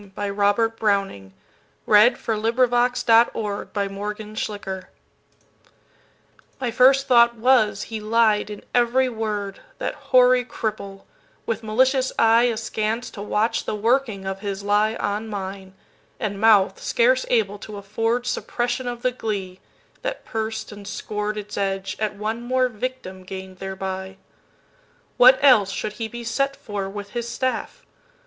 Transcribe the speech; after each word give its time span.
Robert 0.17 0.79
Browning 0.79 1.31
1812–89 1.87 1.87
"Childe 1.93 2.41
Roland 2.41 2.43
to 2.43 2.61
the 2.63 2.67
Dark 2.73 2.97
Tower 3.33 3.65
Came" 3.65 4.33
BrowningR 4.35 4.83
MY 6.59 6.71
first 6.71 7.05
thought 7.05 7.35
was, 7.35 7.83
he 7.83 7.99
lied 8.01 8.49
in 8.49 8.63
every 8.73 9.07
word, 9.09 9.59
That 9.77 9.93
hoary 10.09 10.43
cripple, 10.43 11.03
with 11.45 11.61
malicious 11.61 12.11
eyeAskance 12.17 13.11
to 13.11 13.21
watch 13.21 13.65
the 13.65 13.75
working 13.75 14.25
of 14.25 14.39
his 14.39 14.63
lieOn 14.63 15.27
mine, 15.27 15.75
and 16.19 16.41
mouth 16.41 16.81
scarce 16.81 17.27
able 17.29 17.59
to 17.59 17.73
affordSuppression 17.73 18.87
of 18.87 19.03
the 19.03 19.11
glee, 19.11 19.59
that 20.01 20.25
purs'd 20.25 20.71
and 20.71 20.87
scor'dIts 20.87 21.59
edge, 21.59 21.95
at 21.99 22.15
one 22.15 22.41
more 22.41 22.69
victim 22.69 23.21
gain'd 23.23 23.59
thereby. 23.59 24.17
What 25.17 25.37
else 25.43 25.69
should 25.69 25.93
he 25.93 26.07
be 26.07 26.23
set 26.23 26.55
for, 26.55 26.89
with 26.89 27.11
his 27.11 27.29
staff? 27.29 27.85